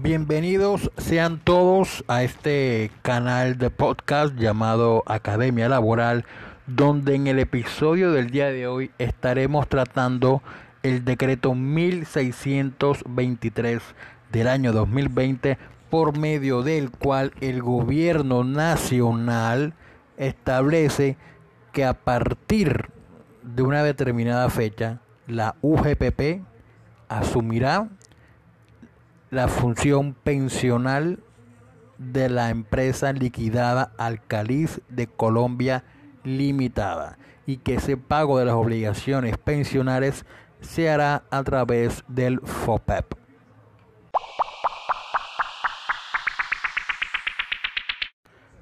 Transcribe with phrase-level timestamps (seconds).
[0.00, 6.24] Bienvenidos sean todos a este canal de podcast llamado Academia Laboral,
[6.68, 10.40] donde en el episodio del día de hoy estaremos tratando
[10.84, 13.82] el decreto 1623
[14.30, 15.58] del año 2020
[15.90, 19.74] por medio del cual el gobierno nacional
[20.16, 21.16] establece
[21.72, 22.88] que a partir
[23.42, 26.44] de una determinada fecha la UGPP
[27.08, 27.88] asumirá
[29.30, 31.20] la función pensional
[31.98, 35.84] de la empresa liquidada Alcaliz de Colombia
[36.24, 40.24] Limitada y que ese pago de las obligaciones pensionales
[40.60, 43.17] se hará a través del FOPEP.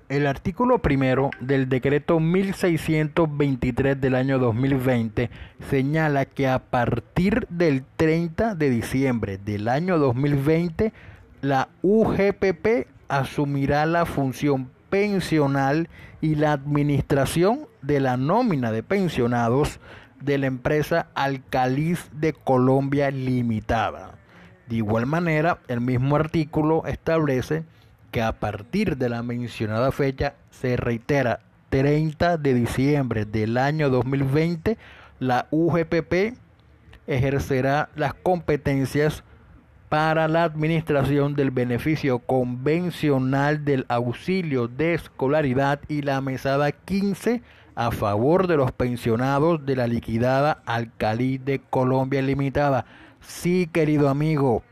[0.09, 5.31] El artículo primero del decreto 1623 del año 2020
[5.69, 10.93] señala que a partir del 30 de diciembre del año 2020
[11.41, 15.89] la UGPP asumirá la función pensional
[16.21, 19.81] y la administración de la nómina de pensionados
[20.21, 24.13] de la empresa Alcaliz de Colombia Limitada.
[24.69, 27.65] De igual manera, el mismo artículo establece
[28.11, 31.41] que a partir de la mencionada fecha se reitera
[31.71, 34.79] 30 de diciembre del año 2020
[35.19, 36.37] la UGPP
[37.07, 39.23] ejercerá las competencias
[39.89, 47.43] para la administración del beneficio convencional del auxilio de escolaridad y la mesada 15
[47.77, 52.87] a favor de los pensionados de la liquidada Alcalí de Colombia Limitada.
[53.21, 54.63] Sí, querido amigo,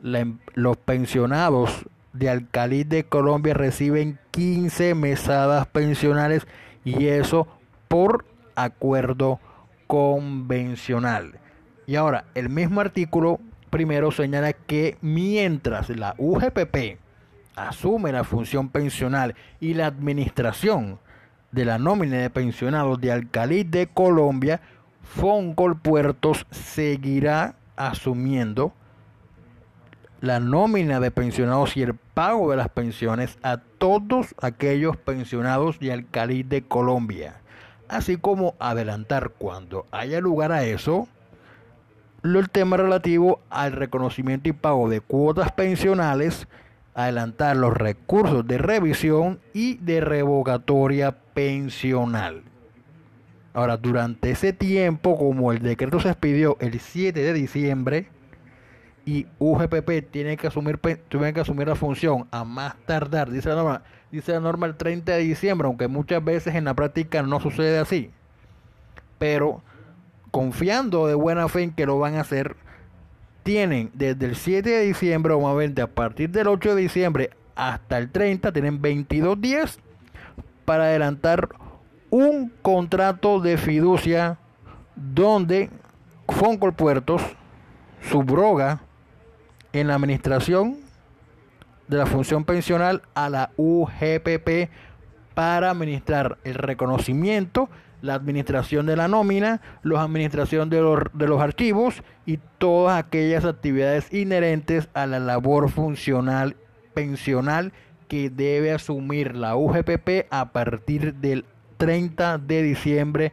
[0.00, 1.86] los pensionados
[2.18, 6.46] de Alcalí de Colombia reciben 15 mesadas pensionales
[6.84, 7.46] y eso
[7.88, 9.40] por acuerdo
[9.86, 11.38] convencional.
[11.86, 16.98] Y ahora, el mismo artículo primero señala que mientras la UGPP
[17.54, 20.98] asume la función pensional y la administración
[21.52, 24.60] de la nómina de pensionados de Alcalí de Colombia,
[25.02, 28.72] Foncol Puertos seguirá asumiendo
[30.26, 35.92] la nómina de pensionados y el pago de las pensiones a todos aquellos pensionados de
[35.92, 37.40] Alcalí de Colombia,
[37.88, 41.08] así como adelantar cuando haya lugar a eso
[42.24, 46.48] el tema relativo al reconocimiento y pago de cuotas pensionales,
[46.94, 52.42] adelantar los recursos de revisión y de revocatoria pensional.
[53.54, 58.08] Ahora, durante ese tiempo, como el decreto se expidió el 7 de diciembre,
[59.06, 60.78] y UGPP tiene que asumir
[61.08, 64.74] tiene que asumir la función a más tardar, dice la norma, dice la norma el
[64.74, 68.10] 30 de diciembre, aunque muchas veces en la práctica no sucede así.
[69.18, 69.62] Pero
[70.32, 72.56] confiando de buena fe en que lo van a hacer,
[73.44, 77.30] tienen desde el 7 de diciembre, o más bien a partir del 8 de diciembre
[77.54, 79.78] hasta el 30, tienen 22 días
[80.64, 81.48] para adelantar
[82.10, 84.38] un contrato de fiducia
[84.96, 85.70] donde
[86.26, 87.22] Foncol Puertos
[88.02, 88.80] subroga
[89.80, 90.76] en la administración
[91.88, 94.70] de la función pensional a la UGPP
[95.34, 97.68] para administrar el reconocimiento,
[98.00, 103.44] la administración de la nómina, la administración de los, de los archivos y todas aquellas
[103.44, 106.56] actividades inherentes a la labor funcional
[106.94, 107.72] pensional
[108.08, 111.44] que debe asumir la UGPP a partir del
[111.76, 113.32] 30 de diciembre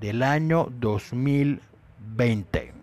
[0.00, 2.73] del año 2020.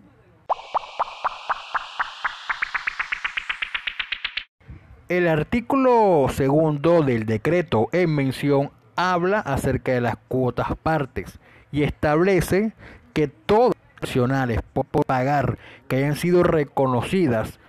[5.12, 11.38] El artículo segundo del decreto en mención habla acerca de las cuotas partes
[11.70, 12.72] y establece
[13.12, 17.60] que todas las nacionales por pagar que hayan sido reconocidas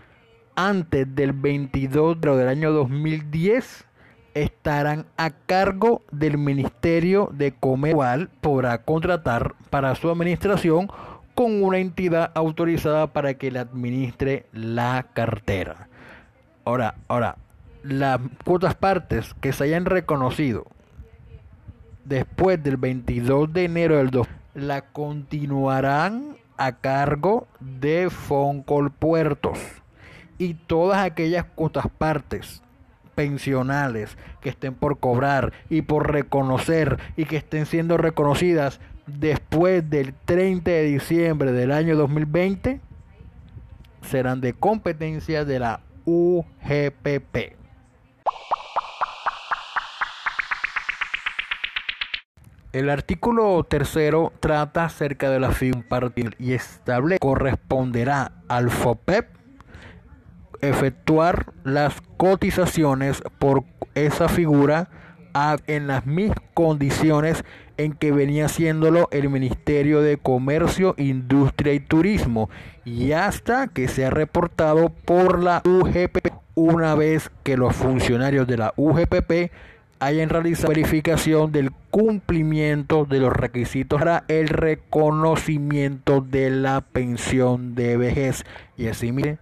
[0.56, 3.88] antes del 22 del año 2010
[4.36, 10.88] estarán a cargo del Ministerio de Comercio podrá contratar para su administración
[11.36, 15.90] con una entidad autorizada para que le administre la cartera.
[16.66, 17.38] Ahora, ahora,
[17.84, 20.66] las cuotas partes que se hayan reconocido
[22.06, 29.60] después del 22 de enero del 2 la continuarán a cargo de Foncol Puertos.
[30.38, 32.62] Y todas aquellas cuotas partes
[33.16, 40.14] pensionales que estén por cobrar y por reconocer y que estén siendo reconocidas después del
[40.26, 42.80] 30 de diciembre del año 2020
[44.02, 47.56] serán de competencia de la UGPP.
[52.74, 59.28] El artículo tercero trata acerca de la figura y establece corresponderá al FOPEP
[60.62, 63.64] efectuar las cotizaciones por
[63.94, 64.90] esa figura
[65.68, 67.44] en las mismas condiciones
[67.78, 72.50] en que venía haciéndolo el Ministerio de Comercio, Industria y Turismo
[72.86, 78.74] y hasta que sea reportado por la UGP una vez que los funcionarios de la
[78.76, 79.52] UGPP
[80.00, 87.98] hayan realizado verificación del cumplimiento de los requisitos para el reconocimiento de la pensión de
[87.98, 88.44] vejez.
[88.78, 89.40] Y así miren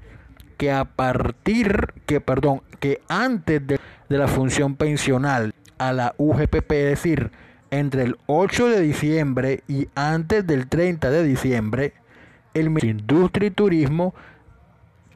[0.58, 6.90] que a partir que perdón que antes de la función pensional a la UGPP es
[6.90, 7.32] decir
[7.72, 11.94] entre el 8 de diciembre y antes del 30 de diciembre
[12.54, 14.14] el Ministerio de Industria y Turismo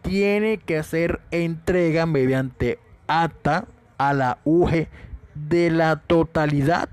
[0.01, 3.65] tiene que hacer entrega mediante acta
[3.99, 4.87] a la UG
[5.35, 6.89] de la totalidad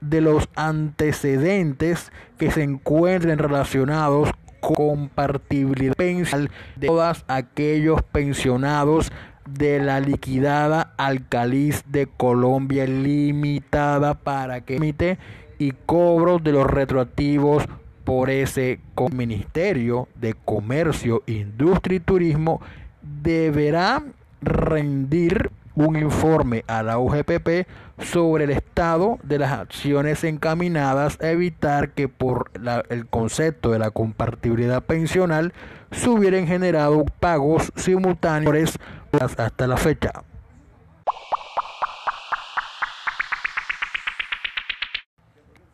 [0.00, 4.30] de los antecedentes que se encuentren relacionados
[4.60, 9.12] con compartibilidad pensional de todos aquellos pensionados
[9.54, 15.18] de la liquidada Alcaliz de Colombia limitada para que emite
[15.58, 17.64] y cobro de los retroactivos
[18.04, 18.80] por ese
[19.12, 22.60] Ministerio de Comercio, Industria y Turismo
[23.02, 24.02] deberá
[24.42, 27.66] rendir un informe a la UGPP
[27.98, 32.50] sobre el estado de las acciones encaminadas a evitar que por
[32.88, 35.52] el concepto de la compartibilidad pensional
[35.90, 38.78] se hubieran generado pagos simultáneos
[39.20, 40.12] hasta la fecha.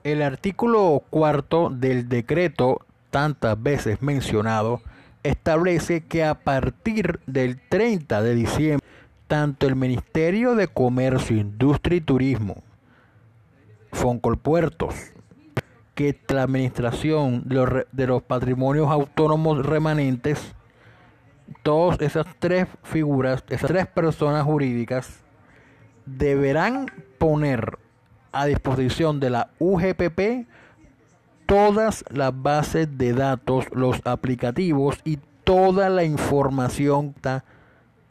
[0.05, 4.81] El artículo cuarto del decreto tantas veces mencionado
[5.25, 8.86] establece que a partir del 30 de diciembre
[9.26, 12.62] tanto el Ministerio de Comercio, Industria y Turismo,
[13.93, 14.94] Foncolpuertos,
[15.94, 20.55] que la Administración de los, Patrimonios Autónomos Remanentes,
[21.62, 25.25] todas esas tres figuras, esas tres personas jurídicas,
[26.05, 26.87] deberán
[27.19, 27.78] poner
[28.32, 30.46] a disposición de la UGPP
[31.46, 37.14] todas las bases de datos, los aplicativos y toda la información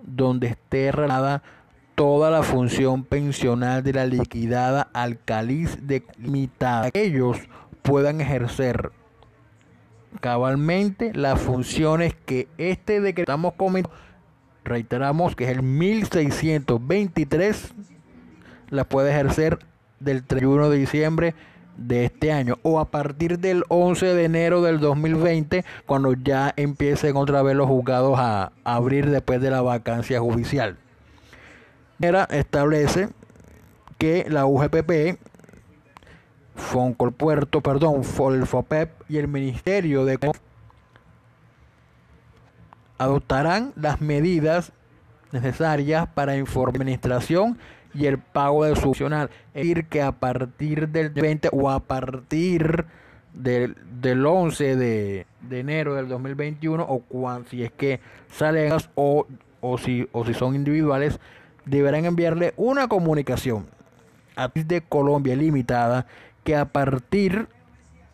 [0.05, 1.43] donde esté relada
[1.95, 6.89] toda la función pensional de la liquidada alcaliz de limitada.
[6.93, 7.39] Ellos
[7.81, 8.91] puedan ejercer
[10.19, 13.95] cabalmente las funciones que este decreto estamos comentando,
[14.63, 17.73] reiteramos que es el 1623,
[18.69, 19.59] la puede ejercer
[19.99, 21.35] del 31 de diciembre
[21.77, 27.17] de este año o a partir del 11 de enero del 2020 cuando ya empiecen
[27.17, 30.77] otra vez los juzgados a abrir después de la vacancia judicial.
[31.99, 33.09] Era establece
[33.97, 35.19] que la UGPP,
[36.55, 40.19] Foncolpuerto, perdón, FOPEP y el Ministerio de
[42.97, 44.71] adoptarán las medidas
[45.31, 47.57] necesarias para informar administración
[47.95, 52.85] y el pago de su Es decir, que a partir del 20 o a partir
[53.33, 57.99] del, del 11 de, de, enero del 2021 o cuando, si es que
[58.29, 59.25] salen o,
[59.61, 61.19] o, si, o si son individuales,
[61.65, 63.67] deberán enviarle una comunicación
[64.35, 66.05] a de Colombia Limitada
[66.43, 67.47] que a partir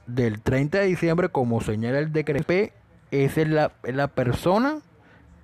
[0.06, 2.54] del 30 de diciembre, como señala el decreto,
[3.12, 4.80] es la, la persona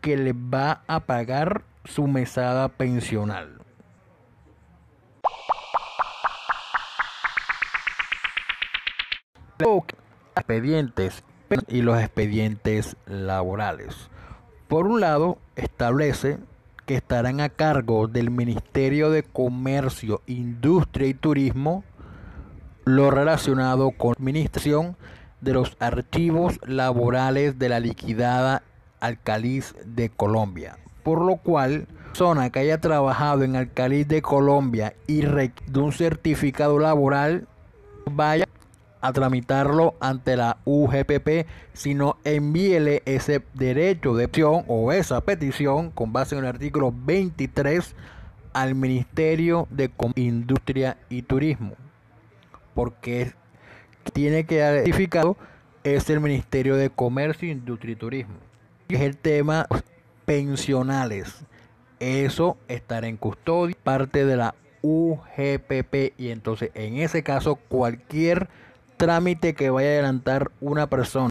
[0.01, 3.56] que le va a pagar su mesada pensional.
[10.35, 11.23] Expedientes
[11.67, 14.09] y los expedientes laborales.
[14.67, 16.37] Por un lado, establece
[16.85, 21.83] que estarán a cargo del Ministerio de Comercio, Industria y Turismo
[22.85, 24.95] lo relacionado con la administración
[25.41, 28.63] de los archivos laborales de la liquidada
[29.01, 31.87] Alcaliz de Colombia, por lo cual
[32.17, 37.47] persona que haya trabajado en Alcaliz de Colombia y de un certificado laboral
[38.09, 38.46] vaya
[39.01, 46.13] a tramitarlo ante la UGPP, sino envíele ese derecho de opción o esa petición con
[46.13, 47.95] base en el artículo 23
[48.53, 51.73] al Ministerio de Industria y Turismo,
[52.73, 53.33] porque
[54.13, 55.37] tiene que dar certificado
[55.95, 58.35] es el Ministerio de Comercio, Industria y Turismo.
[58.89, 59.67] Es el tema
[60.25, 61.45] pensionales.
[61.99, 68.49] Eso estará en custodia, parte de la UGPP y entonces en ese caso cualquier
[68.97, 71.29] trámite que vaya a adelantar una persona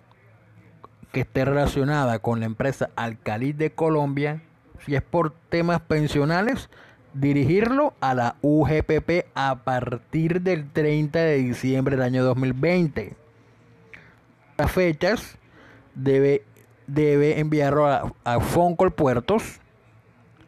[1.12, 4.42] que esté relacionada con la empresa Alcaliz de Colombia,
[4.85, 6.70] si es por temas pensionales,
[7.14, 13.14] dirigirlo a la UGPP a partir del 30 de diciembre del año 2020.
[14.58, 15.38] Las fechas
[15.94, 16.44] debe,
[16.87, 19.61] debe enviarlo a, a Foncol Puertos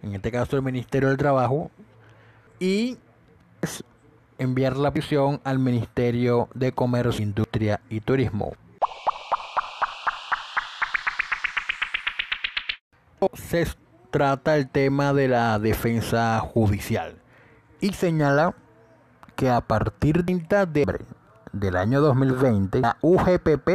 [0.02, 1.70] en este caso el Ministerio del Trabajo,
[2.60, 2.98] y
[4.38, 8.52] enviar la petición al Ministerio de Comercio, Industria y Turismo.
[13.34, 13.66] Se
[14.10, 17.16] trata el tema de la defensa judicial
[17.80, 18.54] y señala
[19.34, 21.04] que a partir de
[21.52, 23.68] del año 2020 la UGPP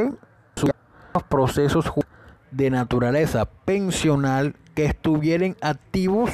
[1.13, 1.91] los procesos
[2.51, 6.31] de naturaleza pensional que estuvieran activos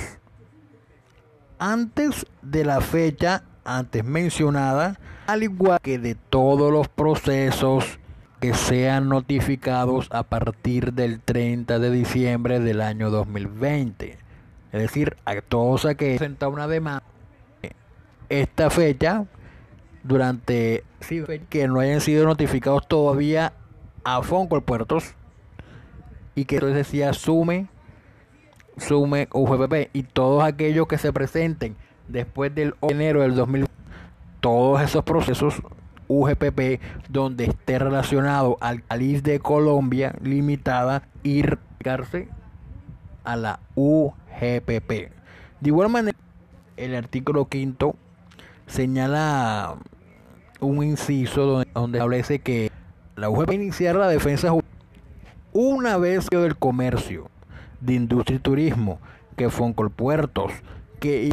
[1.58, 3.44] antes de la fecha
[3.78, 8.00] antes mencionada, al igual que de todos los procesos
[8.40, 14.18] que sean notificados a partir del 30 de diciembre del año 2020.
[14.72, 17.04] Es decir, a todos aquellos que presentan una demanda
[18.30, 19.26] esta fecha
[20.04, 20.84] durante
[21.50, 23.54] que no hayan sido notificados todavía
[24.04, 25.16] a Fonco Puertos
[26.36, 27.68] y que entonces se asume
[28.78, 31.76] sume UGPP y todos aquellos que se presenten
[32.10, 33.66] después del enero del 2000
[34.42, 35.62] todos esos procesos
[36.08, 41.60] UGPP donde esté relacionado al CALIS de Colombia limitada ir
[43.24, 44.90] a la UGPP.
[44.90, 46.18] De igual manera,
[46.78, 47.96] el artículo quinto
[48.68, 49.76] señala
[50.60, 52.72] un inciso donde, establece que
[53.16, 54.54] la UGPP iniciar la defensa
[55.54, 57.30] una vez que del comercio,
[57.82, 59.00] de industria y turismo,
[59.36, 60.52] que Foncolpuertos,
[61.00, 61.30] que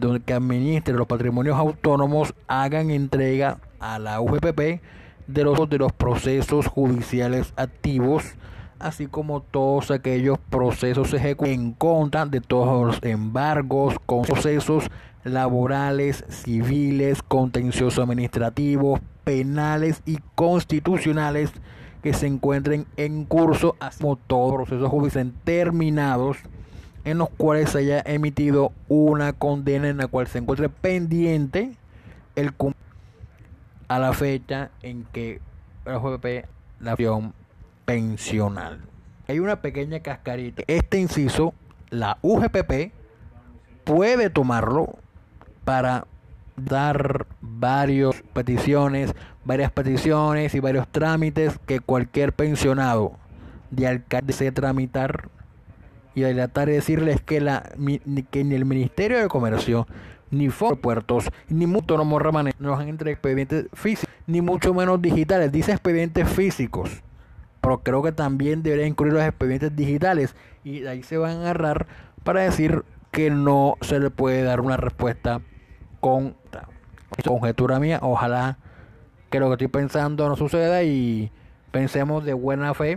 [0.00, 4.80] donde que administren los patrimonios autónomos hagan entrega a la UGPP
[5.26, 8.24] de los, de los procesos judiciales activos,
[8.78, 14.90] así como todos aquellos procesos ejecutivos en contra de todos los embargos, con procesos
[15.24, 21.52] laborales, civiles, contenciosos administrativos, penales y constitucionales
[22.02, 26.38] que se encuentren en curso, así como todos los procesos judiciales terminados
[27.04, 31.72] en los cuales se haya emitido una condena en la cual se encuentre pendiente
[32.36, 32.52] el
[33.88, 35.40] a la fecha en que
[35.84, 36.46] la UGPP
[36.80, 37.34] la acción
[37.84, 38.80] pensional.
[39.28, 40.62] Hay una pequeña cascarita.
[40.66, 41.54] Este inciso,
[41.90, 42.92] la UGPP
[43.84, 44.96] puede tomarlo
[45.64, 46.06] para
[46.56, 49.14] dar varias peticiones,
[49.44, 53.12] varias peticiones y varios trámites que cualquier pensionado
[53.70, 55.28] de alcalde desee tramitar
[56.14, 57.70] y tratar de decirles que, la,
[58.30, 59.86] que ni el Ministerio de Comercio,
[60.30, 65.52] ni Puertos, ni Autónomos Ramanes nos han entre expedientes físicos, ni mucho menos digitales.
[65.52, 67.02] Dice expedientes físicos,
[67.60, 71.40] pero creo que también debería incluir los expedientes digitales y de ahí se van a
[71.40, 71.86] agarrar
[72.22, 75.40] para decir que no se le puede dar una respuesta
[76.00, 76.36] con
[77.24, 77.98] conjetura mía.
[78.02, 78.58] Ojalá
[79.30, 81.30] que lo que estoy pensando no suceda y
[81.70, 82.96] pensemos de buena fe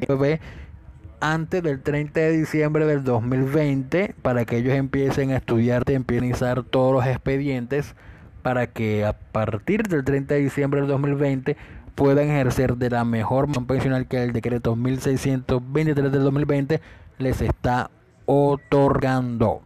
[1.23, 6.33] antes del 30 de diciembre del 2020 para que ellos empiecen a estudiar y empiecen
[6.69, 7.95] todos los expedientes
[8.41, 11.55] para que a partir del 30 de diciembre del 2020
[11.95, 16.81] puedan ejercer de la mejor manera pensional que el decreto 1623 del 2020
[17.19, 17.89] les está
[18.25, 19.61] otorgando.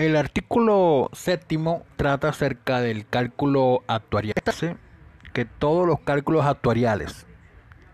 [0.00, 4.32] El artículo séptimo trata acerca del cálculo actuarial.
[5.34, 7.26] Que todos los cálculos actuariales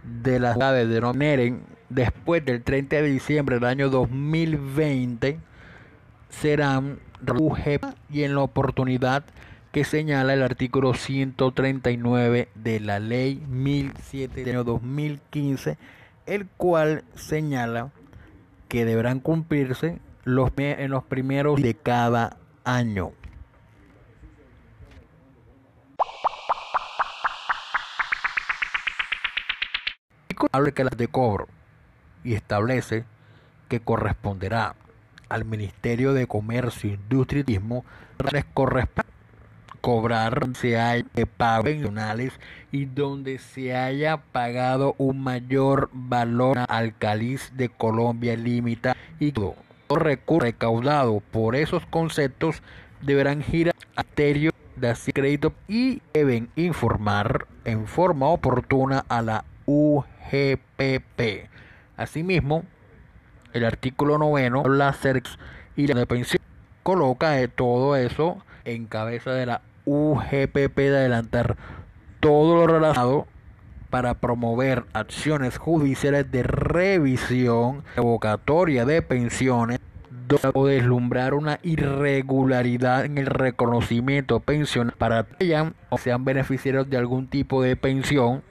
[0.04, 5.40] de las edades denominen después del 30 de diciembre del año 2020
[6.28, 7.00] serán
[8.08, 9.24] y en la oportunidad
[9.72, 15.76] que señala el artículo 139 de la ley 1007 del año 2015,
[16.26, 17.90] el cual señala
[18.68, 23.12] que deberán cumplirse los, en los primeros de cada año.
[30.74, 31.46] Que las de cobro
[32.24, 33.04] y establece
[33.68, 34.74] que corresponderá
[35.28, 37.84] al Ministerio de Comercio, Industria y Turismo
[39.80, 42.32] cobrar se pagado pensionales
[42.72, 49.65] y donde se haya pagado un mayor valor al caliz de Colombia Limitada y todo
[49.88, 52.62] recursos recaudados por esos conceptos
[53.02, 61.48] deberán girar a Ministerio de Crédito y deben informar en forma oportuna a la UGPP.
[61.96, 62.64] Asimismo,
[63.52, 65.38] el artículo noveno, la CERX
[65.76, 66.42] y la de pensión,
[66.82, 71.56] coloca todo eso en cabeza de la UGPP de adelantar
[72.20, 73.26] todo lo relacionado
[73.96, 79.80] para promover acciones judiciales de revisión, revocatoria de pensiones
[80.52, 87.62] o deslumbrar una irregularidad en el reconocimiento pensional para que sean beneficiarios de algún tipo
[87.62, 88.42] de pensión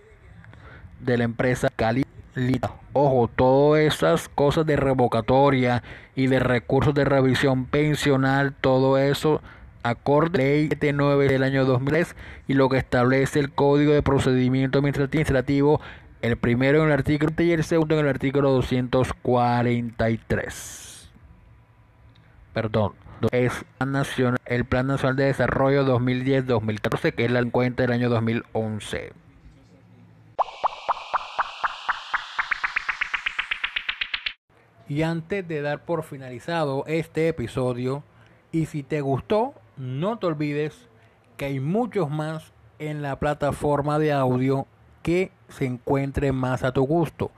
[1.00, 2.72] de la empresa Calita.
[2.94, 5.84] Ojo, todas esas cosas de revocatoria
[6.16, 9.44] y de recursos de revisión pensional, todo eso
[9.86, 12.16] acorde ley 79 del año 2003
[12.48, 15.80] y lo que establece el Código de Procedimiento Administrativo,
[16.22, 21.12] el primero en el artículo y el segundo en el artículo 243.
[22.54, 22.94] Perdón,
[23.32, 23.64] es
[24.46, 29.14] el Plan Nacional de Desarrollo 2010-2014, que es la cuenta del año 2011.
[34.88, 38.04] Y antes de dar por finalizado este episodio,
[38.52, 40.90] y si te gustó, no te olvides
[41.38, 44.68] que hay muchos más en la plataforma de audio
[45.04, 47.32] que se encuentre más a tu gusto.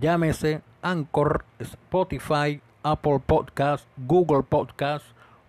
[0.00, 5.04] Llámese Anchor, Spotify, Apple Podcast, Google Podcast,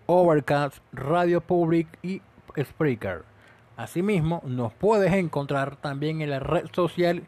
[0.06, 2.22] Overcast, Radio Public y
[2.62, 3.24] Spreaker.
[3.76, 7.24] Asimismo, nos puedes encontrar también en la red social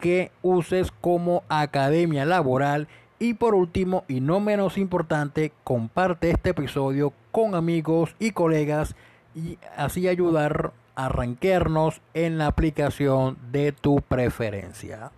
[0.00, 2.88] que uses como Academia Laboral
[3.22, 8.96] y por último, y no menos importante, comparte este episodio con amigos y colegas
[9.32, 15.12] y así ayudar a arranquearnos en la aplicación de tu preferencia.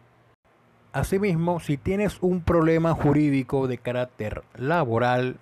[0.93, 5.39] Asimismo, si tienes un problema jurídico de carácter laboral,